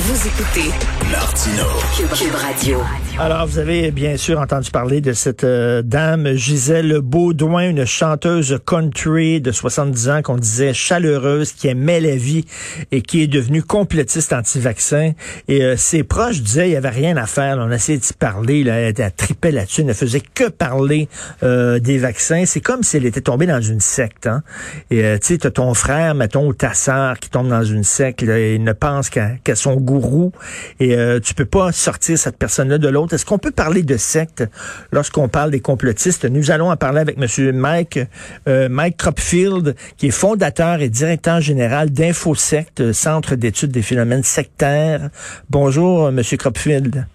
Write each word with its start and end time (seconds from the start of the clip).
Vous 0.00 0.28
écoutez 0.28 0.70
Martino. 1.10 1.64
Cube, 1.96 2.34
Radio. 2.34 2.78
Alors, 3.18 3.48
vous 3.48 3.58
avez 3.58 3.90
bien 3.90 4.16
sûr 4.16 4.38
entendu 4.38 4.70
parler 4.70 5.00
de 5.00 5.12
cette 5.12 5.42
euh, 5.42 5.82
dame 5.82 6.34
Gisèle 6.34 7.00
Baudouin, 7.00 7.68
une 7.68 7.84
chanteuse 7.84 8.60
country 8.64 9.40
de 9.40 9.50
70 9.50 10.08
ans 10.08 10.22
qu'on 10.22 10.36
disait 10.36 10.72
chaleureuse, 10.72 11.50
qui 11.50 11.66
aimait 11.66 12.00
la 12.00 12.14
vie 12.14 12.44
et 12.92 13.02
qui 13.02 13.22
est 13.22 13.26
devenue 13.26 13.64
complétiste 13.64 14.32
anti-vaccin. 14.32 15.14
Et 15.48 15.64
euh, 15.64 15.76
ses 15.76 16.04
proches 16.04 16.42
disaient 16.42 16.68
il 16.68 16.72
y 16.74 16.76
avait 16.76 16.90
rien 16.90 17.16
à 17.16 17.26
faire. 17.26 17.56
On 17.58 17.68
a 17.72 17.74
essayé 17.74 17.98
d'y 17.98 18.12
parler, 18.12 18.62
là, 18.62 18.74
elle, 18.74 18.94
elle 18.96 19.12
tripait 19.12 19.50
là-dessus, 19.50 19.80
elle 19.80 19.88
ne 19.88 19.94
faisait 19.94 20.22
que 20.22 20.48
parler 20.48 21.08
euh, 21.42 21.80
des 21.80 21.98
vaccins. 21.98 22.44
C'est 22.46 22.60
comme 22.60 22.84
si 22.84 22.98
elle 22.98 23.06
était 23.06 23.22
tombée 23.22 23.46
dans 23.46 23.60
une 23.60 23.80
secte. 23.80 24.28
Hein? 24.28 24.44
Et 24.92 25.02
tu 25.20 25.26
sais, 25.26 25.38
t'as 25.38 25.50
ton 25.50 25.74
frère, 25.74 26.14
mettons, 26.14 26.46
ou 26.46 26.54
ta 26.54 26.72
sœur 26.72 27.18
qui 27.18 27.30
tombe 27.30 27.48
dans 27.48 27.64
une 27.64 27.84
secte 27.84 28.22
là, 28.22 28.38
et 28.38 28.60
ne 28.60 28.72
pense 28.72 29.10
qu'à 29.10 29.30
qu 29.42 29.56
son 29.56 29.87
gourou. 29.88 30.32
Et 30.80 30.96
tu 31.22 31.34
peux 31.34 31.44
pas 31.44 31.72
sortir 31.72 32.18
cette 32.18 32.36
personne-là 32.36 32.78
de 32.78 32.88
l'autre. 32.88 33.14
Est-ce 33.14 33.26
qu'on 33.26 33.38
peut 33.38 33.50
parler 33.50 33.82
de 33.82 33.96
secte 33.96 34.44
lorsqu'on 34.92 35.28
parle 35.28 35.50
des 35.50 35.60
complotistes? 35.60 36.24
Nous 36.24 36.50
allons 36.50 36.70
en 36.70 36.76
parler 36.76 37.00
avec 37.00 37.16
M. 37.18 37.56
Mike, 37.56 38.00
euh, 38.48 38.68
Mike 38.68 38.96
Cropfield, 38.96 39.74
qui 39.96 40.08
est 40.08 40.10
fondateur 40.10 40.80
et 40.80 40.88
directeur 40.88 41.40
général 41.40 41.90
d'InfoSect, 41.90 42.92
Centre 42.92 43.34
d'études 43.34 43.70
des 43.70 43.82
phénomènes 43.82 44.22
sectaires. 44.22 45.10
Bonjour, 45.50 46.08
M. 46.08 46.20
Cropfield. 46.38 47.06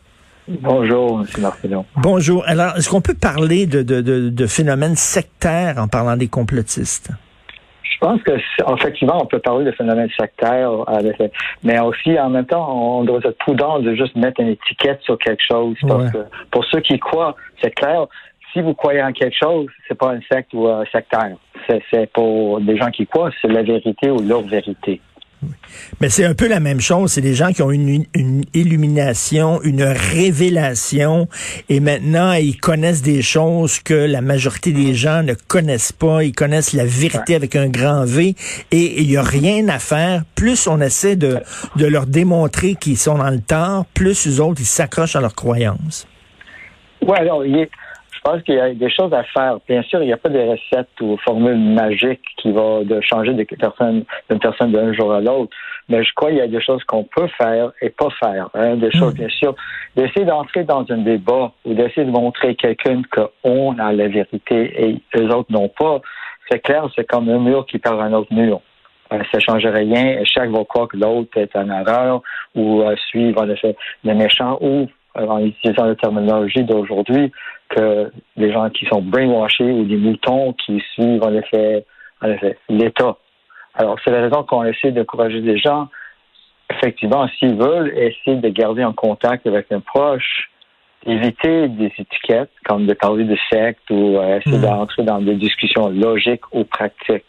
Bonjour, 0.47 1.21
M. 1.21 1.41
Marcelon. 1.41 1.85
Bonjour. 1.95 2.43
Alors, 2.45 2.75
est-ce 2.77 2.89
qu'on 2.89 3.01
peut 3.01 3.13
parler 3.13 3.65
de, 3.65 3.81
de, 3.81 4.01
de, 4.01 4.29
de 4.29 4.47
phénomènes 4.47 4.95
sectaires 4.95 5.77
en 5.77 5.87
parlant 5.87 6.17
des 6.17 6.27
complotistes? 6.27 7.09
Je 8.03 8.07
pense 8.09 8.21
que 8.23 8.33
effectivement, 8.73 9.21
on 9.21 9.25
peut 9.25 9.39
parler 9.39 9.63
de 9.63 9.71
phénomènes 9.71 10.09
sectaires, 10.19 10.71
mais 11.63 11.79
aussi 11.79 12.19
en 12.19 12.29
même 12.29 12.45
temps, 12.45 12.99
on 12.99 13.05
doit 13.05 13.21
être 13.23 13.37
prudent 13.37 13.79
de 13.79 13.95
juste 13.95 14.17
mettre 14.17 14.41
une 14.41 14.49
étiquette 14.49 14.99
sur 15.03 15.17
quelque 15.17 15.41
chose. 15.41 15.77
Parce 15.87 16.11
que 16.11 16.17
pour 16.51 16.65
ceux 16.65 16.81
qui 16.81 16.99
croient, 16.99 17.37
c'est 17.61 17.71
clair. 17.71 18.07
Si 18.51 18.61
vous 18.61 18.73
croyez 18.73 19.01
en 19.01 19.13
quelque 19.13 19.37
chose, 19.41 19.67
c'est 19.87 19.97
pas 19.97 20.11
un 20.11 20.19
secte 20.29 20.53
ou 20.53 20.67
un 20.67 20.83
sectaire. 20.91 21.37
C'est 21.89 22.11
pour 22.11 22.59
des 22.59 22.75
gens 22.75 22.91
qui 22.91 23.07
croient, 23.07 23.31
c'est 23.41 23.47
la 23.47 23.63
vérité 23.63 24.11
ou 24.11 24.19
leur 24.19 24.41
vérité. 24.41 24.99
Mais 26.01 26.09
c'est 26.09 26.25
un 26.25 26.33
peu 26.33 26.47
la 26.47 26.59
même 26.59 26.79
chose. 26.79 27.11
C'est 27.11 27.21
des 27.21 27.33
gens 27.33 27.51
qui 27.51 27.61
ont 27.61 27.71
une, 27.71 28.05
une, 28.13 28.43
illumination, 28.53 29.61
une 29.63 29.83
révélation, 29.83 31.27
et 31.69 31.79
maintenant 31.79 32.33
ils 32.33 32.59
connaissent 32.59 33.01
des 33.01 33.21
choses 33.21 33.79
que 33.79 33.93
la 33.93 34.21
majorité 34.21 34.71
des 34.71 34.93
gens 34.93 35.23
ne 35.23 35.33
connaissent 35.33 35.91
pas. 35.91 36.23
Ils 36.23 36.33
connaissent 36.33 36.73
la 36.73 36.85
vérité 36.85 37.35
avec 37.35 37.55
un 37.55 37.69
grand 37.69 38.05
V, 38.05 38.35
et 38.71 39.01
il 39.01 39.07
n'y 39.07 39.17
a 39.17 39.23
rien 39.23 39.67
à 39.67 39.79
faire. 39.79 40.23
Plus 40.35 40.67
on 40.67 40.81
essaie 40.81 41.15
de, 41.15 41.39
de 41.75 41.85
leur 41.85 42.05
démontrer 42.05 42.75
qu'ils 42.75 42.97
sont 42.97 43.17
dans 43.17 43.29
le 43.29 43.41
tort, 43.41 43.85
plus 43.93 44.25
les 44.25 44.39
autres 44.39 44.61
ils 44.61 44.65
s'accrochent 44.65 45.15
à 45.15 45.21
leurs 45.21 45.35
croyances. 45.35 46.07
Ouais, 47.01 47.19
alors 47.19 47.45
il 47.45 47.57
est 47.57 47.69
je 47.69 47.92
pense 48.23 48.41
qu'il 48.43 48.55
y 48.55 48.59
a 48.59 48.73
des 48.73 48.89
choses 48.89 49.13
à 49.13 49.23
faire. 49.23 49.57
Bien 49.67 49.83
sûr, 49.83 50.01
il 50.01 50.07
n'y 50.07 50.13
a 50.13 50.17
pas 50.17 50.29
de 50.29 50.39
recettes 50.39 50.99
ou 51.01 51.17
formules 51.17 51.57
magiques 51.57 52.23
qui 52.37 52.51
vont 52.51 52.83
de 52.83 53.01
changer 53.01 53.33
d'une 53.33 54.39
personne 54.39 54.71
d'un 54.71 54.93
jour 54.93 55.13
à 55.13 55.21
l'autre. 55.21 55.55
Mais 55.89 56.03
je 56.03 56.13
crois 56.15 56.29
qu'il 56.29 56.39
y 56.39 56.41
a 56.41 56.47
des 56.47 56.61
choses 56.61 56.83
qu'on 56.85 57.03
peut 57.03 57.27
faire 57.37 57.71
et 57.81 57.89
pas 57.89 58.09
faire. 58.19 58.49
Hein. 58.53 58.77
Des 58.77 58.91
choses, 58.91 59.13
hmm. 59.13 59.17
bien 59.17 59.29
sûr, 59.29 59.55
d'essayer 59.95 60.25
d'entrer 60.25 60.63
dans 60.63 60.85
un 60.89 60.99
débat 60.99 61.51
ou 61.65 61.73
d'essayer 61.73 62.05
de 62.05 62.11
montrer 62.11 62.49
à 62.49 62.53
quelqu'un 62.53 63.01
qu'on 63.11 63.77
a 63.77 63.91
la 63.91 64.07
vérité 64.07 64.73
et 64.83 65.01
les 65.13 65.25
autres 65.25 65.51
n'ont 65.51 65.69
pas. 65.69 66.01
C'est 66.49 66.59
clair, 66.59 66.87
c'est 66.95 67.05
comme 67.05 67.29
un 67.29 67.39
mur 67.39 67.65
qui 67.65 67.77
perd 67.77 67.99
un 67.99 68.13
autre 68.13 68.33
mur. 68.33 68.61
Euh, 69.11 69.19
ça 69.31 69.37
ne 69.37 69.41
change 69.41 69.65
rien. 69.65 70.23
Chaque 70.23 70.49
va 70.49 70.63
croire 70.65 70.87
que 70.87 70.97
l'autre 70.97 71.37
est 71.37 71.55
en 71.55 71.69
erreur 71.69 72.21
ou 72.55 72.81
euh, 72.81 72.95
suivre 73.09 73.45
le 73.45 74.13
méchant 74.13 74.57
ou 74.61 74.87
en 75.15 75.39
utilisant 75.39 75.85
la 75.85 75.95
terminologie 75.95 76.63
d'aujourd'hui, 76.63 77.31
que 77.69 78.11
les 78.35 78.51
gens 78.51 78.69
qui 78.69 78.85
sont 78.85 79.01
brainwashés 79.01 79.71
ou 79.71 79.83
des 79.85 79.97
moutons 79.97 80.53
qui 80.53 80.81
suivent 80.93 81.23
en 81.23 81.33
effet, 81.33 81.85
en 82.21 82.29
effet 82.29 82.57
l'État. 82.69 83.17
Alors, 83.75 83.97
c'est 84.03 84.11
la 84.11 84.21
raison 84.21 84.43
qu'on 84.43 84.63
essaie 84.63 84.91
d'encourager 84.91 85.41
des 85.41 85.57
gens, 85.57 85.87
effectivement, 86.69 87.27
s'ils 87.39 87.55
veulent 87.55 87.91
essayer 87.97 88.37
de 88.37 88.49
garder 88.49 88.83
en 88.83 88.93
contact 88.93 89.47
avec 89.47 89.71
un 89.71 89.79
proche, 89.79 90.49
éviter 91.05 91.67
des 91.69 91.91
étiquettes, 91.97 92.51
comme 92.65 92.85
de 92.85 92.93
parler 92.93 93.25
de 93.25 93.37
secte 93.51 93.89
ou 93.89 94.17
euh, 94.17 94.37
essayer 94.37 94.57
hmm. 94.57 94.61
d'entrer 94.61 95.03
dans 95.03 95.19
des 95.19 95.35
discussions 95.35 95.89
logiques 95.89 96.45
ou 96.53 96.63
pratiques. 96.63 97.25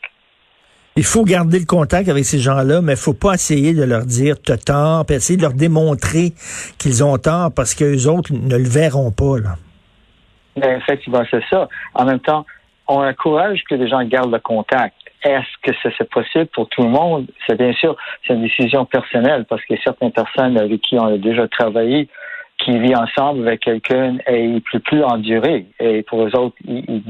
Il 0.97 1.03
faut 1.03 1.25
garder 1.25 1.59
le 1.59 1.66
contact 1.66 2.09
avec 2.09 2.25
ces 2.25 2.38
gens-là, 2.38 2.81
mais 2.81 2.93
il 2.93 2.99
faut 2.99 3.15
pas 3.15 3.34
essayer 3.34 3.75
de 3.75 3.82
leur 3.82 4.05
dire 4.06 4.37
t'as 4.41 4.56
tort, 4.56 5.05
puis 5.05 5.16
essayer 5.16 5.37
de 5.37 5.43
leur 5.43 5.53
démontrer 5.53 6.34
qu'ils 6.78 7.03
ont 7.03 7.19
tort 7.19 7.50
parce 7.55 7.75
que 7.75 7.84
les 7.84 8.06
autres 8.06 8.32
ne 8.32 8.56
le 8.56 8.69
verront 8.69 9.10
pas. 9.10 9.41
Là. 9.41 9.56
Ben, 10.56 10.78
effectivement, 10.78 11.25
c'est 11.28 11.43
ça. 11.50 11.69
En 11.94 12.05
même 12.05 12.21
temps, 12.21 12.47
on 12.87 13.05
encourage 13.05 13.65
que 13.69 13.75
les 13.75 13.88
gens 13.88 14.05
gardent 14.05 14.32
le 14.32 14.38
contact. 14.38 14.94
Est-ce 15.25 15.49
que 15.62 15.77
c'est 15.99 16.09
possible 16.10 16.47
pour 16.55 16.69
tout 16.69 16.82
le 16.82 16.91
monde? 16.91 17.26
C'est 17.47 17.59
bien 17.59 17.72
sûr, 17.72 17.97
c'est 18.25 18.34
une 18.34 18.43
décision 18.43 18.84
personnelle 18.84 19.47
parce 19.49 19.65
que 19.65 19.75
certaines 19.82 20.12
personnes 20.12 20.56
avec 20.59 20.81
qui 20.82 20.97
on 20.97 21.06
a 21.06 21.19
déjà 21.19 21.49
travaillé 21.49 22.09
qui 22.59 22.78
vivent 22.78 22.99
ensemble 22.99 23.49
avec 23.49 23.61
quelqu'un 23.61 24.19
et 24.28 24.44
il 24.44 24.55
ne 24.55 24.61
peut 24.61 24.78
plus 24.78 25.03
endurer. 25.03 25.66
Et 25.81 26.03
pour 26.05 26.25
les 26.25 26.34
autres, 26.37 26.55
ils 26.69 27.03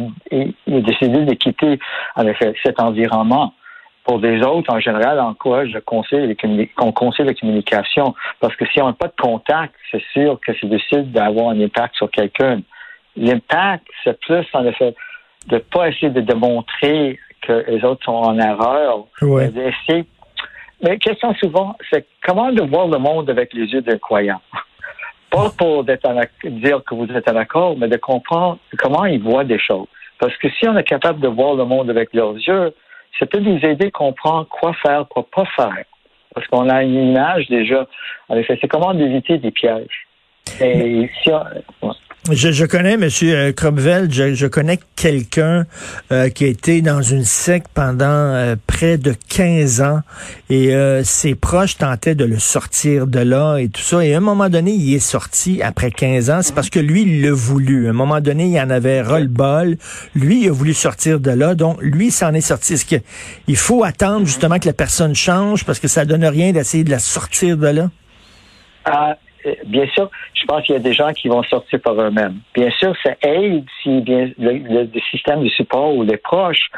ont 0.69 0.81
décidé 0.81 1.27
de 1.27 1.35
quitter 1.35 1.79
effet 2.19 2.55
cet 2.63 2.81
environnement. 2.81 3.53
Pour 4.05 4.21
des 4.21 4.43
autres, 4.43 4.71
en 4.71 4.81
général, 4.81 5.19
on 5.19 5.29
encourage 5.29 5.73
le 5.73 5.81
conseil, 5.81 6.37
qu'on 6.77 6.93
conseille 6.93 7.25
la 7.25 7.35
communication. 7.35 8.15
Parce 8.39 8.55
que 8.57 8.67
si 8.67 8.81
on 8.83 8.89
n'a 8.89 8.93
pas 8.93 9.09
de 9.09 9.21
contact, 9.21 9.75
c'est 9.91 10.03
sûr 10.13 10.39
que 10.47 10.53
c'est 10.61 10.69
difficile 10.69 11.11
d'avoir 11.11 11.51
un 11.51 11.61
impact 11.61 11.97
sur 11.97 12.11
quelqu'un. 12.11 12.61
L'impact, 13.17 13.87
c'est 14.03 14.21
plus, 14.21 14.45
en 14.53 14.67
effet, 14.67 14.95
de 15.47 15.55
ne 15.55 15.61
pas 15.61 15.89
essayer 15.89 16.11
de 16.11 16.21
démontrer 16.21 17.19
que 17.41 17.65
les 17.67 17.83
autres 17.85 18.05
sont 18.05 18.13
en 18.13 18.39
erreur. 18.39 19.07
Ouais. 19.23 19.49
D'essayer. 19.49 20.05
Mais 20.83 20.91
la 20.91 20.97
question 20.97 21.35
souvent, 21.35 21.77
c'est 21.91 22.07
comment 22.23 22.53
de 22.53 22.63
voir 22.63 22.89
le 22.89 22.99
monde 22.99 23.31
avec 23.31 23.55
les 23.55 23.67
yeux 23.67 23.81
d'un 23.81 23.99
croyant? 23.99 24.41
Pas 25.31 25.51
pour 25.57 25.83
dire 25.85 25.97
que 26.87 26.95
vous 26.95 27.07
êtes 27.11 27.29
en 27.29 27.37
accord, 27.37 27.77
mais 27.77 27.89
de 27.89 27.97
comprendre 27.97 28.59
comment 28.79 29.05
ils 29.07 29.21
voient 29.21 29.45
des 29.45 29.59
choses. 29.59 29.89
Parce 30.21 30.37
que 30.37 30.49
si 30.51 30.69
on 30.69 30.77
est 30.77 30.85
capable 30.85 31.21
de 31.21 31.29
voir 31.29 31.55
le 31.55 31.65
monde 31.65 31.91
avec 31.91 32.13
leurs 32.15 32.35
yeux, 32.35 32.73
ça 33.19 33.27
peut 33.27 33.39
nous 33.39 33.59
aider 33.65 33.87
à 33.87 33.91
comprendre 33.91 34.47
quoi 34.49 34.73
faire, 34.75 35.07
quoi 35.09 35.27
pas 35.31 35.45
faire. 35.57 35.85
Parce 36.35 36.47
qu'on 36.49 36.69
a 36.69 36.83
une 36.83 37.11
image 37.11 37.49
déjà. 37.49 37.87
C'est 38.29 38.69
comment 38.69 38.93
éviter 38.93 39.39
des 39.39 39.51
pièges. 39.51 40.07
Et 40.61 41.09
si 41.23 41.31
on, 41.83 41.93
je, 42.33 42.53
je, 42.53 42.65
connais 42.65 42.95
M. 42.95 43.09
Euh, 43.23 43.53
Cromwell, 43.53 44.11
je, 44.11 44.33
je, 44.33 44.47
connais 44.47 44.79
quelqu'un 44.97 45.67
euh, 46.11 46.31
qui 46.31 46.45
a 46.45 46.47
été 46.47 46.81
dans 46.81 47.03
une 47.03 47.25
secte 47.25 47.67
pendant 47.75 48.07
euh, 48.07 48.57
près 48.67 48.97
de 48.97 49.15
15 49.29 49.83
ans 49.83 50.01
et 50.49 50.75
ses 51.05 51.35
proches 51.35 51.77
tentaient 51.77 52.15
de 52.15 52.25
le 52.25 52.39
sortir 52.39 53.07
de 53.07 53.19
là 53.19 53.59
et 53.59 53.69
tout 53.69 53.83
ça. 53.83 54.05
Et 54.05 54.15
à 54.15 54.19
un 54.19 54.21
moment 54.21 54.49
donné, 54.49 54.73
il 54.73 54.95
est 54.95 55.01
sorti 55.01 55.63
après 55.63 55.91
15 55.91 56.31
ans. 56.31 56.41
C'est 56.43 56.55
parce 56.55 56.71
que 56.71 56.81
lui, 56.81 57.03
il 57.03 57.23
l'a 57.23 57.33
voulu. 57.33 57.89
À 57.89 57.91
un 57.91 57.95
moment 57.95 58.21
donné, 58.21 58.47
il 58.47 58.59
en 58.61 58.71
avait 58.71 59.03
ras-le-bol. 59.03 59.77
Lui, 60.15 60.45
il 60.45 60.49
a 60.49 60.53
voulu 60.53 60.73
sortir 60.73 61.21
de 61.21 61.31
là. 61.31 61.55
Donc, 61.55 61.79
lui, 61.83 62.11
s'en 62.11 62.33
est 62.33 62.41
sorti. 62.41 62.75
Est-ce 62.75 62.85
qu'il 62.87 63.57
faut 63.57 63.85
attendre 63.85 64.27
justement 64.27 64.59
que 64.59 64.67
la 64.67 64.73
personne 64.73 65.15
change 65.15 65.65
parce 65.65 65.81
que 65.81 65.89
ça 65.89 66.05
donne 66.05 66.25
rien 66.25 66.53
d'essayer 66.53 66.85
de 66.85 66.91
la 66.91 67.01
sortir 67.01 67.57
de 67.57 67.69
là? 67.69 67.91
Bien 69.67 69.87
sûr, 69.89 70.11
je 70.35 70.45
pense 70.47 70.63
qu'il 70.63 70.75
y 70.75 70.79
a 70.79 70.81
des 70.81 70.93
gens 70.93 71.13
qui 71.13 71.29
vont 71.29 71.43
sortir 71.43 71.81
par 71.81 71.95
eux-mêmes. 72.01 72.41
Bien 72.55 72.71
sûr, 72.71 72.95
ça 73.03 73.15
aide 73.23 73.65
si 73.83 74.01
bien 74.01 74.31
le, 74.39 74.89
système 75.11 75.43
de 75.43 75.49
support 75.49 75.95
ou 75.95 76.03
les 76.03 76.17
proches 76.17 76.71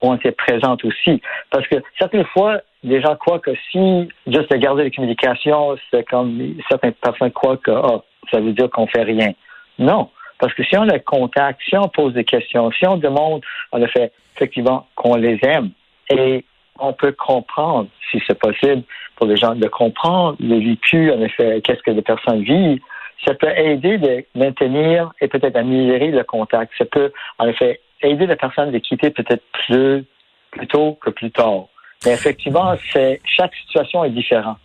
ont 0.00 0.14
été 0.14 0.32
présents 0.32 0.76
aussi. 0.84 1.20
Parce 1.50 1.66
que 1.68 1.76
certaines 1.98 2.26
fois, 2.26 2.60
les 2.82 3.00
gens 3.00 3.16
croient 3.16 3.38
que 3.38 3.52
si 3.70 4.08
juste 4.26 4.50
de 4.50 4.56
garder 4.56 4.84
les 4.84 4.90
communications, 4.90 5.76
c'est 5.90 6.04
comme 6.08 6.56
certaines 6.68 6.92
personnes 6.92 7.32
croient 7.32 7.56
que 7.56 7.70
oh, 7.70 8.02
ça 8.30 8.40
veut 8.40 8.52
dire 8.52 8.70
qu'on 8.70 8.86
fait 8.86 9.02
rien. 9.02 9.32
Non. 9.78 10.10
Parce 10.38 10.52
que 10.54 10.64
si 10.64 10.76
on 10.76 10.88
a 10.88 10.98
contact, 10.98 11.60
si 11.68 11.76
on 11.76 11.88
pose 11.88 12.12
des 12.12 12.24
questions, 12.24 12.70
si 12.72 12.86
on 12.86 12.96
demande, 12.96 13.42
en 13.72 13.80
effet, 13.80 14.12
effectivement, 14.36 14.86
qu'on 14.94 15.16
les 15.16 15.38
aime 15.42 15.70
et 16.10 16.44
on 16.78 16.92
peut 16.92 17.12
comprendre, 17.12 17.88
si 18.10 18.20
c'est 18.26 18.38
possible, 18.38 18.82
pour 19.16 19.26
les 19.26 19.36
gens 19.36 19.54
de 19.54 19.68
comprendre 19.68 20.36
le 20.40 20.58
vécu, 20.58 21.10
en 21.10 21.20
effet, 21.20 21.60
qu'est-ce 21.62 21.82
que 21.82 21.90
les 21.90 22.02
personnes 22.02 22.42
vivent, 22.42 22.80
ça 23.24 23.34
peut 23.34 23.52
aider 23.56 23.98
de 23.98 24.24
maintenir 24.34 25.12
et 25.20 25.28
peut-être 25.28 25.56
améliorer 25.56 26.10
le 26.10 26.24
contact. 26.24 26.72
Ça 26.76 26.84
peut, 26.84 27.12
en 27.38 27.46
effet, 27.46 27.80
aider 28.02 28.26
la 28.26 28.36
personne 28.36 28.74
à 28.74 28.80
quitter 28.80 29.10
peut-être 29.10 29.44
plus, 29.66 30.04
plus 30.50 30.66
tôt 30.66 30.98
que 31.00 31.10
plus 31.10 31.30
tard. 31.30 31.66
Mais 32.04 32.12
effectivement, 32.12 32.74
c'est, 32.92 33.20
chaque 33.24 33.54
situation 33.54 34.04
est 34.04 34.10
différente. 34.10 34.58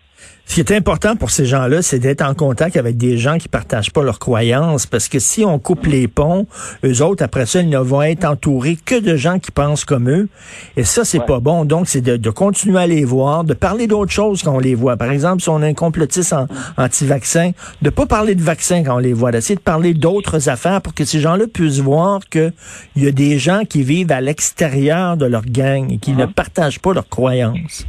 Ce 0.50 0.56
qui 0.56 0.62
est 0.62 0.72
important 0.72 1.16
pour 1.16 1.30
ces 1.30 1.46
gens-là, 1.46 1.84
c'est 1.84 2.00
d'être 2.00 2.24
en 2.24 2.34
contact 2.34 2.76
avec 2.76 2.98
des 2.98 3.20
gens 3.20 3.38
qui 3.38 3.48
partagent 3.48 3.92
pas 3.92 4.02
leurs 4.02 4.18
croyances, 4.18 4.88
parce 4.88 5.08
que 5.08 5.20
si 5.20 5.46
on 5.46 5.60
coupe 5.60 5.86
les 5.86 6.08
ponts, 6.08 6.48
eux 6.84 7.04
autres, 7.04 7.24
après 7.24 7.46
ça, 7.46 7.62
ils 7.62 7.70
ne 7.70 7.78
vont 7.78 8.02
être 8.02 8.26
entourés 8.26 8.76
que 8.84 9.00
de 9.00 9.16
gens 9.16 9.38
qui 9.38 9.52
pensent 9.52 9.86
comme 9.86 10.10
eux. 10.10 10.28
Et 10.76 10.84
ça, 10.86 11.06
c'est 11.06 11.24
pas 11.24 11.40
bon. 11.40 11.66
Donc, 11.66 11.88
c'est 11.88 12.02
de, 12.02 12.30
continuer 12.32 12.80
à 12.80 12.88
les 12.88 13.06
voir, 13.06 13.44
de 13.44 13.54
parler 13.54 13.86
d'autres 13.86 14.12
choses 14.12 14.42
quand 14.42 14.56
on 14.56 14.60
les 14.60 14.74
voit. 14.74 14.98
Par 14.98 15.12
exemple, 15.12 15.44
si 15.44 15.50
on 15.50 15.62
a 15.62 15.68
un 15.68 15.76
complotiste 15.76 16.34
anti-vaccin, 16.78 17.52
de 17.84 17.92
pas 17.92 18.08
parler 18.08 18.34
de 18.34 18.42
vaccin 18.42 18.84
quand 18.84 18.96
on 18.96 19.00
les 19.00 19.14
voit, 19.14 19.32
d'essayer 19.32 19.56
de 19.56 19.62
parler 19.62 19.94
d'autres 19.94 20.50
affaires 20.50 20.82
pour 20.82 20.96
que 20.96 21.06
ces 21.06 21.20
gens-là 21.20 21.46
puissent 21.46 21.78
voir 21.78 22.22
qu'il 22.28 22.54
y 22.96 23.06
a 23.06 23.12
des 23.12 23.38
gens 23.38 23.66
qui 23.70 23.84
vivent 23.84 24.12
à 24.12 24.20
l'extérieur 24.20 25.16
de 25.16 25.28
leur 25.28 25.46
gang 25.46 25.92
et 25.92 26.00
qui 26.00 26.14
ne 26.14 26.26
uh-huh. 26.26 26.34
partagent 26.34 26.80
pas 26.80 26.92
leurs 26.92 27.08
croyances. 27.08 27.86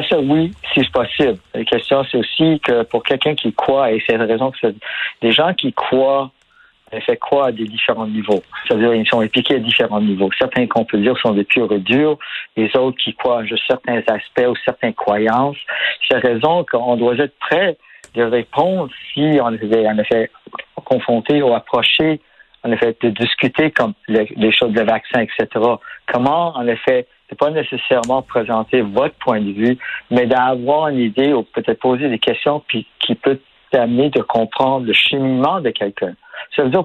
Ça, 0.00 0.18
oui, 0.18 0.52
si 0.72 0.80
c'est 0.80 0.90
possible. 0.90 1.38
La 1.54 1.64
question, 1.64 2.02
c'est 2.10 2.16
aussi 2.16 2.60
que 2.60 2.82
pour 2.84 3.02
quelqu'un 3.02 3.34
qui 3.34 3.52
croit, 3.52 3.92
et 3.92 4.02
c'est 4.06 4.16
la 4.16 4.24
raison 4.24 4.50
que 4.50 4.74
des 5.20 5.32
gens 5.32 5.52
qui 5.52 5.72
croient, 5.72 6.30
fait 7.00 7.16
quoi 7.16 7.46
à 7.46 7.52
des 7.52 7.64
différents 7.64 8.06
niveaux. 8.06 8.42
C'est-à-dire, 8.66 8.94
ils 8.94 9.06
sont 9.06 9.20
impliqués 9.20 9.56
à 9.56 9.58
différents 9.58 10.00
niveaux. 10.00 10.30
Certains 10.38 10.66
qu'on 10.66 10.84
peut 10.84 10.98
dire 10.98 11.16
sont 11.18 11.32
des 11.32 11.44
purs 11.44 11.72
et 11.72 11.78
durs, 11.78 12.18
les 12.56 12.74
autres 12.76 12.98
qui 13.02 13.14
croient 13.14 13.40
à 13.40 13.44
certains 13.66 14.02
aspects 14.06 14.46
ou 14.46 14.54
certaines 14.64 14.94
croyances. 14.94 15.56
C'est 16.06 16.14
la 16.14 16.20
raison 16.20 16.64
qu'on 16.70 16.96
doit 16.96 17.16
être 17.16 17.34
prêt 17.38 17.76
de 18.14 18.22
répondre 18.22 18.90
si 19.12 19.38
on 19.42 19.52
est 19.54 19.86
en 19.86 19.98
effet 19.98 20.30
confronté 20.84 21.42
ou 21.42 21.54
approché 21.54 22.20
en 22.64 22.70
effet, 22.70 22.96
de 23.00 23.10
discuter 23.10 23.70
comme 23.70 23.94
les, 24.08 24.52
choses 24.52 24.72
de 24.72 24.82
vaccin, 24.82 25.20
etc. 25.22 25.48
Comment, 26.12 26.56
en 26.56 26.66
effet, 26.66 27.06
pas 27.34 27.50
nécessairement 27.50 28.22
présenter 28.22 28.80
votre 28.80 29.14
point 29.16 29.40
de 29.40 29.52
vue, 29.52 29.78
mais 30.10 30.26
d'avoir 30.26 30.88
une 30.88 30.98
idée 30.98 31.32
ou 31.32 31.42
peut-être 31.42 31.80
poser 31.80 32.08
des 32.08 32.18
questions 32.18 32.62
puis 32.66 32.86
qui 33.00 33.14
peut 33.14 33.38
t'amener 33.70 34.10
de 34.10 34.20
comprendre 34.22 34.86
le 34.86 34.92
cheminement 34.92 35.60
de 35.60 35.70
quelqu'un. 35.70 36.14
Ça 36.54 36.62
veut 36.62 36.70
dire, 36.70 36.84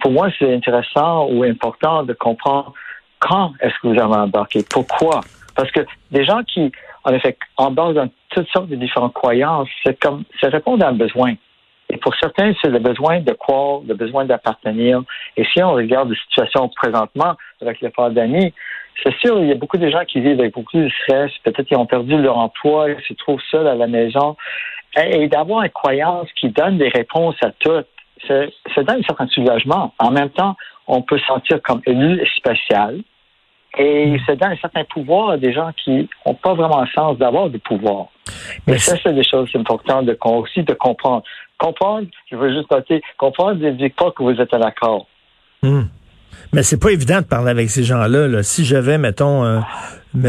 pour 0.00 0.12
moi, 0.12 0.28
c'est 0.38 0.54
intéressant 0.54 1.26
ou 1.26 1.42
important 1.42 2.04
de 2.04 2.12
comprendre 2.12 2.72
quand 3.18 3.52
est-ce 3.60 3.74
que 3.82 3.88
vous 3.88 4.00
avez 4.00 4.20
embarqué, 4.20 4.60
pourquoi. 4.68 5.20
Parce 5.54 5.70
que 5.72 5.80
des 6.10 6.24
gens 6.24 6.42
qui, 6.44 6.72
en 7.04 7.12
effet, 7.12 7.36
embarquent 7.56 7.94
dans 7.94 8.08
toutes 8.30 8.48
sortes 8.48 8.68
de 8.68 8.76
différentes 8.76 9.14
croyances, 9.14 9.68
c'est 9.84 9.98
comme, 10.00 10.24
ça 10.40 10.48
répond 10.48 10.80
à 10.80 10.88
un 10.88 10.92
besoin. 10.92 11.34
Et 11.92 11.96
pour 11.96 12.14
certains, 12.16 12.52
c'est 12.62 12.70
le 12.70 12.78
besoin 12.78 13.20
de 13.20 13.32
croire, 13.32 13.80
le 13.86 13.94
besoin 13.94 14.24
d'appartenir. 14.24 15.02
Et 15.36 15.44
si 15.52 15.60
on 15.62 15.72
regarde 15.72 16.10
la 16.10 16.16
situation 16.16 16.68
présentement 16.68 17.34
avec 17.60 17.80
le 17.80 17.90
pandémie, 17.90 18.54
c'est 19.02 19.16
sûr, 19.18 19.40
il 19.40 19.48
y 19.48 19.52
a 19.52 19.54
beaucoup 19.54 19.78
de 19.78 19.88
gens 19.90 20.04
qui 20.04 20.20
vivent 20.20 20.40
avec 20.40 20.54
beaucoup 20.54 20.78
de 20.78 20.88
stress. 20.88 21.30
Peut-être 21.44 21.66
qu'ils 21.66 21.76
ont 21.76 21.86
perdu 21.86 22.16
leur 22.18 22.36
emploi, 22.36 22.90
ils 22.90 23.04
se 23.06 23.14
trouvent 23.14 23.40
seuls 23.50 23.66
à 23.66 23.74
la 23.74 23.86
maison. 23.86 24.36
Et, 24.96 25.28
d'avoir 25.28 25.62
une 25.62 25.70
croyance 25.70 26.28
qui 26.38 26.48
donne 26.50 26.78
des 26.78 26.88
réponses 26.88 27.36
à 27.42 27.50
tout, 27.52 27.82
ça, 28.26 28.82
donne 28.82 29.00
un 29.00 29.02
certain 29.02 29.28
soulagement. 29.28 29.94
En 29.98 30.10
même 30.10 30.30
temps, 30.30 30.56
on 30.86 31.02
peut 31.02 31.18
se 31.18 31.26
sentir 31.26 31.62
comme 31.62 31.80
élu 31.86 32.26
spécial. 32.36 33.00
Et 33.78 34.16
ça 34.26 34.34
donne 34.34 34.52
un 34.52 34.56
certain 34.56 34.82
pouvoir 34.84 35.30
à 35.30 35.36
des 35.36 35.52
gens 35.52 35.70
qui 35.84 36.08
n'ont 36.26 36.34
pas 36.34 36.54
vraiment 36.54 36.80
le 36.80 36.88
sens 36.88 37.16
d'avoir 37.18 37.48
du 37.48 37.60
pouvoir. 37.60 38.06
Mais 38.66 38.78
ça, 38.78 38.96
c'est 39.00 39.14
des 39.14 39.22
choses 39.22 39.48
importantes 39.54 40.06
de, 40.06 40.18
aussi 40.24 40.64
de 40.64 40.74
comprendre. 40.74 41.22
Comprendre, 41.56 42.08
je 42.30 42.36
veux 42.36 42.52
juste 42.52 42.70
noter, 42.70 43.00
comprendre 43.16 43.60
ne 43.60 43.70
dit 43.70 43.90
pas 43.90 44.10
que 44.10 44.24
vous 44.24 44.40
êtes 44.40 44.52
à 44.52 44.58
l'accord. 44.58 45.06
Hmm. 45.62 45.82
Mais 46.52 46.62
c'est 46.62 46.80
pas 46.80 46.90
évident 46.90 47.20
de 47.20 47.26
parler 47.26 47.50
avec 47.50 47.70
ces 47.70 47.84
gens-là. 47.84 48.42
Si 48.42 48.64
j'avais, 48.64 48.98
mettons, 48.98 49.44
euh, 49.44 49.60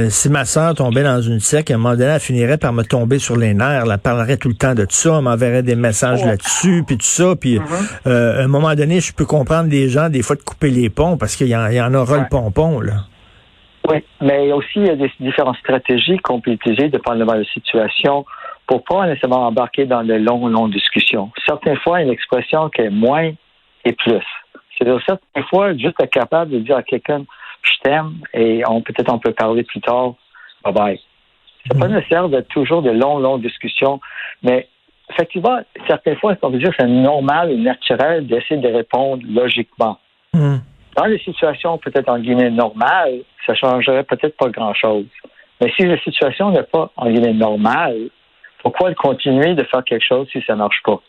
si 0.10 0.30
ma 0.30 0.46
soeur 0.46 0.76
tombait 0.76 1.04
dans 1.04 1.22
une 1.22 1.40
sec, 1.40 1.72
à 1.72 1.76
un 1.76 1.78
moment 1.78 1.96
donné, 1.96 2.12
elle 2.12 2.20
finirait 2.20 2.58
par 2.58 2.74
me 2.74 2.84
tomber 2.84 3.18
sur 3.18 3.36
les 3.38 3.54
nerfs. 3.54 3.86
Elle 3.86 3.98
parlerait 3.98 4.38
tout 4.38 4.50
le 4.50 4.56
temps 4.56 4.76
de 4.76 4.84
tout 4.84 4.92
ça, 4.92 5.16
elle 5.18 5.24
m'enverrait 5.24 5.64
des 5.64 5.76
messages 5.76 6.24
là-dessus, 6.24 6.84
puis 6.86 6.98
tout 6.98 7.06
ça. 7.06 7.36
Puis 7.36 7.58
mm-hmm. 7.58 8.08
euh, 8.08 8.42
à 8.42 8.44
un 8.44 8.48
moment 8.48 8.74
donné, 8.76 9.00
je 9.00 9.14
peux 9.14 9.26
comprendre 9.26 9.70
des 9.70 9.90
gens, 9.90 10.10
des 10.10 10.22
fois, 10.22 10.36
de 10.36 10.44
couper 10.44 10.70
les 10.70 10.90
ponts 10.90 11.18
parce 11.18 11.36
qu'il 11.36 11.48
y, 11.48 11.56
en 11.56 11.94
aura 11.94 12.18
le 12.18 12.28
pompon, 12.30 12.80
là. 12.80 12.94
Oui, 13.90 13.98
mais 14.22 14.52
aussi, 14.52 14.76
il 14.76 14.86
y 14.86 14.90
a 14.92 14.96
des 14.96 15.12
différentes 15.20 15.58
stratégies 15.58 16.18
qu'on 16.20 16.40
peut 16.40 16.52
utiliser 16.52 16.90
dépendamment 16.90 17.34
de 17.34 17.40
la 17.40 17.46
situation 17.46 18.26
pour 18.68 18.84
pas 18.84 19.08
nécessairement 19.08 19.48
embarquer 19.48 19.86
dans 19.86 20.04
de 20.04 20.14
longues, 20.14 20.52
longues 20.52 20.72
discussions. 20.72 21.32
Certaines 21.48 21.78
fois, 21.78 22.02
une 22.02 22.12
expression 22.12 22.70
qui 22.70 22.82
est 22.82 22.92
moins 22.92 23.32
et 23.84 23.94
plus. 23.94 24.24
C'est-à-dire, 24.82 25.00
certaines 25.06 25.44
fois, 25.44 25.74
juste 25.74 26.02
être 26.02 26.10
capable 26.10 26.52
de 26.52 26.60
dire 26.60 26.78
à 26.78 26.84
quelqu'un, 26.84 27.24
je 27.62 27.72
t'aime, 27.84 28.14
et 28.34 28.64
on 28.68 28.82
peut-être 28.82 29.14
on 29.14 29.20
peut 29.20 29.34
parler 29.34 29.64
plus 29.64 29.80
tard, 29.80 30.14
bye 30.64 30.74
bye. 30.74 31.00
C'est 31.68 31.78
pas 31.78 31.88
mhm. 31.88 31.96
nécessaire 31.96 32.30
d'être 32.30 32.48
toujours 32.48 32.82
de 32.82 32.90
longues, 32.90 33.22
longues 33.22 33.42
discussions, 33.44 34.00
mais 34.42 34.68
effectivement, 35.12 35.60
certaines 35.88 36.18
fois, 36.18 36.36
on 36.42 36.52
peut 36.52 36.58
dire 36.58 36.72
c'est 36.80 36.88
normal 36.88 37.52
et 37.52 37.58
naturel 37.58 38.26
d'essayer 38.26 38.60
de 38.60 38.68
répondre 38.70 39.24
logiquement. 39.30 40.00
Mhm. 40.34 40.62
Dans 40.96 41.06
les 41.06 41.20
situations 41.20 41.78
peut-être 41.78 42.10
en 42.10 42.18
guillemets 42.18 42.50
normales, 42.50 43.20
ça 43.46 43.54
changerait 43.54 44.04
peut-être 44.04 44.36
pas 44.36 44.50
grand-chose. 44.50 45.06
Mais 45.62 45.72
si 45.78 45.84
la 45.86 46.00
situation 46.00 46.50
n'est 46.50 46.64
pas 46.64 46.92
en 46.98 47.08
guillemets 47.08 47.34
normale, 47.34 48.10
pourquoi 48.64 48.94
continuer 48.96 49.54
de 49.54 49.64
faire 49.66 49.84
quelque 49.84 50.06
chose 50.06 50.28
si 50.32 50.42
ça 50.48 50.56
marche 50.56 50.82
pas? 50.84 51.00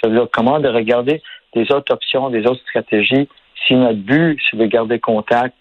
C'est-à-dire 0.00 0.28
comment 0.32 0.60
de 0.60 0.68
regarder 0.68 1.20
des 1.54 1.70
autres 1.72 1.92
options, 1.92 2.30
des 2.30 2.46
autres 2.46 2.60
stratégies, 2.68 3.28
si 3.66 3.74
notre 3.74 3.98
but, 3.98 4.38
c'est 4.50 4.56
de 4.56 4.66
garder 4.66 4.98
contact 4.98 5.54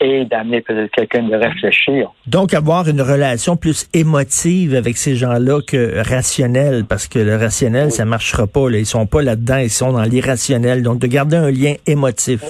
et 0.00 0.24
d'amener 0.24 0.60
peut-être 0.60 0.92
quelqu'un 0.92 1.24
de 1.24 1.34
réfléchir. 1.34 2.10
Donc, 2.26 2.54
avoir 2.54 2.88
une 2.88 3.00
relation 3.00 3.56
plus 3.56 3.88
émotive 3.94 4.74
avec 4.76 4.96
ces 4.96 5.16
gens-là 5.16 5.60
que 5.66 6.08
rationnelle, 6.08 6.84
parce 6.88 7.08
que 7.08 7.18
le 7.18 7.36
rationnel, 7.36 7.90
ça 7.90 8.04
marchera 8.04 8.46
pas. 8.46 8.70
Là. 8.70 8.78
Ils 8.78 8.86
sont 8.86 9.06
pas 9.06 9.22
là-dedans, 9.22 9.56
ils 9.56 9.70
sont 9.70 9.92
dans 9.92 10.02
l'irrationnel. 10.02 10.82
Donc, 10.82 11.00
de 11.00 11.08
garder 11.08 11.36
un 11.36 11.50
lien 11.50 11.74
émotif. 11.86 12.42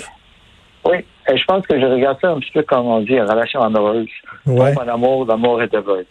Oui, 0.85 0.99
et 1.31 1.37
je 1.37 1.45
pense 1.45 1.67
que 1.67 1.81
je 1.81 1.87
regarde 1.87 2.19
ça 2.21 2.31
un 2.31 2.41
petit 2.41 2.53
peu 2.53 2.63
comme 2.63 2.87
on 2.87 3.01
dit, 3.01 3.15
une 3.15 3.23
relation 3.23 3.63
amoureuse. 3.63 4.09
Ouais. 4.47 4.75
en 4.79 4.89
amour, 4.89 5.27
l'amour 5.27 5.63
est 5.63 5.75
aveugle. 5.75 6.07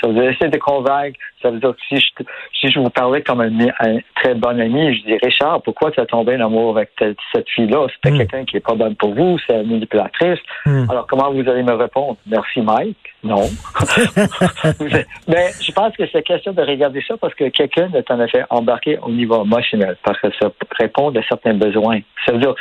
Ça 0.00 0.08
veut 0.08 0.14
dire 0.14 0.30
essayer 0.30 0.50
de 0.50 0.58
convaincre. 0.58 1.18
Ça 1.42 1.50
veut 1.50 1.58
dire 1.58 1.70
que 1.70 1.80
si 1.88 1.96
je, 1.96 2.24
si 2.60 2.70
je 2.70 2.80
vous 2.80 2.90
parlais 2.90 3.22
comme 3.22 3.40
un, 3.40 3.98
très 4.16 4.34
bon 4.34 4.60
ami, 4.60 4.96
je 4.96 5.04
dirais 5.04 5.18
Richard, 5.22 5.62
pourquoi 5.62 5.90
tu 5.90 6.00
as 6.00 6.06
tombé 6.06 6.36
en 6.36 6.46
amour 6.46 6.76
avec 6.76 6.90
cette 6.98 7.48
fille-là? 7.50 7.86
C'était 7.94 8.14
hmm. 8.14 8.18
quelqu'un 8.18 8.44
qui 8.44 8.56
est 8.56 8.60
pas 8.60 8.74
bonne 8.74 8.96
pour 8.96 9.14
vous, 9.14 9.38
c'est 9.46 9.62
une 9.62 9.70
manipulatrice. 9.70 10.40
Hmm. 10.64 10.90
Alors, 10.90 11.06
comment 11.06 11.32
vous 11.32 11.48
allez 11.48 11.62
me 11.62 11.74
répondre? 11.74 12.16
Merci, 12.26 12.60
Mike. 12.60 12.96
Non. 13.22 13.42
Mais 15.28 15.48
je 15.60 15.72
pense 15.72 15.96
que 15.96 16.04
c'est 16.12 16.22
question 16.22 16.52
de 16.52 16.62
regarder 16.62 17.02
ça 17.06 17.16
parce 17.16 17.34
que 17.34 17.48
quelqu'un 17.48 17.90
est 17.92 18.10
en 18.10 18.20
effet 18.20 18.44
embarqué 18.50 18.98
au 18.98 19.10
niveau 19.10 19.44
émotionnel, 19.44 19.96
parce 20.04 20.20
que 20.20 20.28
ça 20.40 20.50
répond 20.78 21.10
à 21.10 21.22
certains 21.28 21.54
besoins. 21.54 22.00
Ça 22.24 22.32
veut 22.32 22.38
dire, 22.38 22.54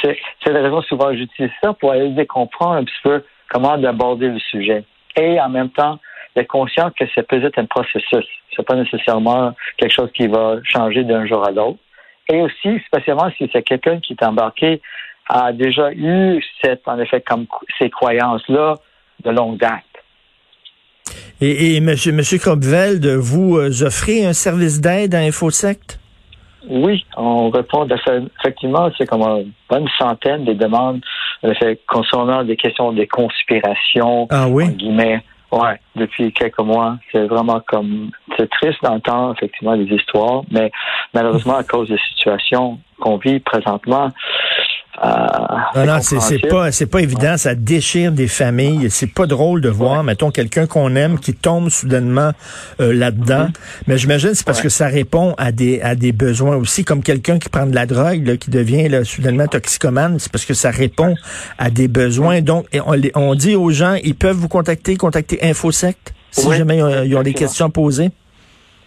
c'est 0.00 0.52
la 0.52 0.62
raison 0.62 0.82
souvent 0.82 1.12
j'utilise 1.14 1.50
ça 1.62 1.72
pour 1.74 1.94
aider 1.94 2.22
à 2.22 2.26
comprendre 2.26 2.74
un 2.74 2.84
petit 2.84 3.00
peu 3.02 3.22
comment 3.50 3.72
aborder 3.72 4.28
le 4.28 4.38
sujet. 4.38 4.84
Et 5.16 5.40
en 5.40 5.48
même 5.48 5.70
temps, 5.70 5.98
d'être 6.38 6.48
conscient 6.48 6.90
que 6.90 7.04
c'est 7.14 7.26
peut-être 7.26 7.58
un 7.58 7.66
processus. 7.66 8.26
C'est 8.54 8.66
pas 8.66 8.76
nécessairement 8.76 9.54
quelque 9.76 9.92
chose 9.92 10.10
qui 10.14 10.26
va 10.26 10.56
changer 10.64 11.04
d'un 11.04 11.26
jour 11.26 11.44
à 11.44 11.50
l'autre. 11.50 11.78
Et 12.30 12.40
aussi, 12.40 12.80
spécialement 12.86 13.30
si 13.36 13.48
c'est 13.52 13.62
quelqu'un 13.62 14.00
qui 14.00 14.12
est 14.12 14.24
embarqué, 14.24 14.80
a 15.28 15.52
déjà 15.52 15.92
eu 15.92 16.42
cette, 16.62 16.86
en 16.86 16.98
effet, 16.98 17.20
comme 17.20 17.46
ces 17.78 17.90
croyances-là 17.90 18.76
de 19.24 19.30
longue 19.30 19.58
date. 19.58 19.82
Et, 21.40 21.76
et 21.76 21.80
monsieur, 21.80 22.12
monsieur 22.12 22.38
vous 22.38 23.58
euh, 23.58 23.86
offrez 23.86 24.26
un 24.26 24.32
service 24.32 24.80
d'aide 24.80 25.14
à 25.14 25.20
InfoSect? 25.20 26.00
Oui, 26.68 27.06
on 27.16 27.48
répond 27.50 27.86
effectivement, 28.40 28.90
c'est 28.98 29.06
comme 29.06 29.22
une 29.22 29.52
bonne 29.70 29.88
centaine 29.98 30.44
de 30.44 30.52
demandes 30.52 31.00
concernant 31.86 32.44
des 32.44 32.56
questions 32.56 32.92
de 32.92 33.04
conspiration, 33.04 34.26
ah, 34.30 34.48
oui? 34.48 34.68
guillemets, 34.70 35.22
Ouais, 35.50 35.80
depuis 35.96 36.30
quelques 36.32 36.58
mois, 36.58 36.98
c'est 37.10 37.26
vraiment 37.26 37.60
comme 37.66 38.10
c'est 38.36 38.50
triste 38.50 38.82
d'entendre 38.82 39.34
effectivement 39.34 39.72
les 39.72 39.86
histoires, 39.86 40.42
mais 40.50 40.70
malheureusement 41.14 41.56
à 41.56 41.64
cause 41.64 41.88
des 41.88 41.98
situations 42.10 42.78
qu'on 43.00 43.16
vit 43.16 43.40
présentement, 43.40 44.10
euh, 45.04 45.84
non, 45.84 46.00
c'est 46.00 46.48
pas 46.48 46.72
c'est 46.72 46.86
pas 46.86 47.00
évident, 47.00 47.36
ça 47.36 47.54
déchire 47.54 48.12
des 48.12 48.28
familles. 48.28 48.90
C'est 48.90 49.12
pas 49.12 49.26
drôle 49.26 49.60
de 49.60 49.68
voir, 49.68 50.02
mettons 50.02 50.30
quelqu'un 50.30 50.66
qu'on 50.66 50.96
aime 50.96 51.18
qui 51.18 51.34
tombe 51.34 51.68
soudainement 51.68 52.32
euh, 52.80 52.92
là-dedans. 52.92 53.46
Mm-hmm. 53.46 53.82
Mais 53.86 53.98
j'imagine 53.98 54.34
c'est 54.34 54.46
parce 54.46 54.60
que 54.60 54.68
ça 54.68 54.88
répond 54.88 55.34
à 55.38 55.52
des 55.52 55.80
à 55.80 55.94
des 55.94 56.12
besoins 56.12 56.56
aussi, 56.56 56.84
comme 56.84 57.02
quelqu'un 57.02 57.38
qui 57.38 57.48
prend 57.48 57.66
de 57.66 57.74
la 57.74 57.86
drogue, 57.86 58.36
qui 58.38 58.50
devient 58.50 58.88
là, 58.88 59.04
soudainement 59.04 59.46
toxicomane, 59.46 60.18
c'est 60.18 60.32
parce 60.32 60.44
que 60.44 60.54
ça 60.54 60.70
répond 60.70 61.14
à 61.58 61.70
des 61.70 61.88
besoins. 61.88 62.40
Donc 62.40 62.66
on, 62.74 63.00
on 63.14 63.34
dit 63.34 63.54
aux 63.54 63.70
gens, 63.70 63.94
ils 64.02 64.16
peuvent 64.16 64.36
vous 64.36 64.48
contacter, 64.48 64.96
contacter 64.96 65.38
InfoSect 65.42 66.14
si 66.30 66.52
jamais 66.52 66.78
ils 67.04 67.16
ont 67.16 67.22
des 67.22 67.34
questions 67.34 67.66
à 67.66 67.70
poser. 67.70 68.10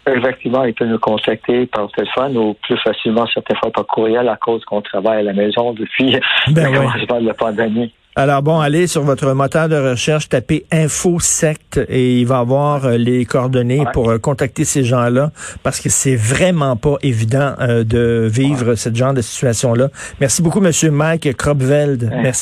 Effectivement, 0.07 0.63
il 0.63 0.73
peut 0.73 0.85
nous 0.85 0.99
contacter 0.99 1.67
par 1.67 1.91
téléphone 1.91 2.37
ou 2.37 2.55
plus 2.63 2.77
facilement 2.77 3.27
certaines 3.27 3.57
fois 3.57 3.71
par 3.71 3.85
courriel 3.85 4.27
à 4.27 4.35
cause 4.35 4.63
qu'on 4.65 4.81
travaille 4.81 5.19
à 5.19 5.23
la 5.23 5.33
maison 5.33 5.73
depuis 5.73 6.17
ben 6.47 6.71
le 6.71 6.77
commencement 6.77 7.21
de 7.21 7.27
la 7.27 7.33
pandémie. 7.33 7.93
Alors 8.13 8.41
bon, 8.41 8.59
allez 8.59 8.87
sur 8.87 9.03
votre 9.03 9.31
moteur 9.31 9.69
de 9.69 9.77
recherche, 9.77 10.27
tapez 10.27 10.65
info 10.69 11.17
secte 11.21 11.79
et 11.87 12.19
il 12.19 12.27
va 12.27 12.39
avoir 12.39 12.85
euh, 12.85 12.97
les 12.97 13.23
coordonnées 13.23 13.85
pour 13.93 14.09
euh, 14.09 14.17
contacter 14.17 14.65
ces 14.65 14.83
gens-là 14.83 15.31
parce 15.63 15.79
que 15.79 15.87
c'est 15.87 16.17
vraiment 16.17 16.75
pas 16.75 16.97
évident 17.03 17.53
euh, 17.61 17.85
de 17.85 18.27
vivre 18.29 18.75
ce 18.75 18.93
genre 18.93 19.13
de 19.13 19.21
situation-là. 19.21 19.87
Merci 20.19 20.41
beaucoup, 20.41 20.59
Monsieur 20.59 20.91
Mike 20.91 21.37
Kropveld. 21.37 22.11
Merci. 22.21 22.39